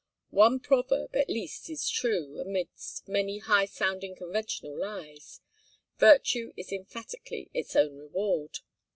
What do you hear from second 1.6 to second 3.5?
is true, amidst many